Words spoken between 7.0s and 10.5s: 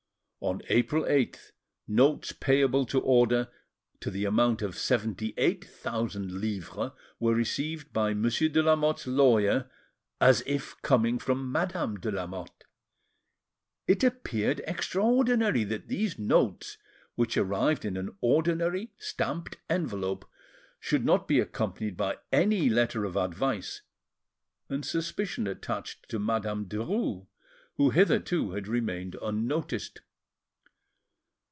were received by Monsieur de Lamotte's lawyer, as